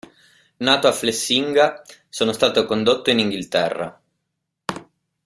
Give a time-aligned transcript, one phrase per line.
[0.57, 4.01] Nato a Flessinga, sono stato condotto in Inghilterra.